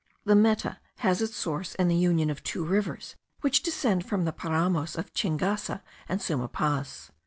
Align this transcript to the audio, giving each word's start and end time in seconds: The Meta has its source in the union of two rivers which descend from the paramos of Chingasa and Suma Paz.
The 0.25 0.35
Meta 0.35 0.79
has 1.01 1.21
its 1.21 1.35
source 1.35 1.75
in 1.75 1.87
the 1.87 1.95
union 1.95 2.31
of 2.31 2.41
two 2.41 2.65
rivers 2.65 3.15
which 3.41 3.61
descend 3.61 4.03
from 4.03 4.25
the 4.25 4.33
paramos 4.33 4.95
of 4.95 5.13
Chingasa 5.13 5.83
and 6.09 6.19
Suma 6.19 6.47
Paz. 6.47 7.11